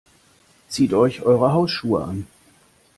Zieht 0.67 0.95
euch 0.95 1.21
eure 1.21 1.53
Hausschuhe 1.53 2.03
an. 2.03 2.25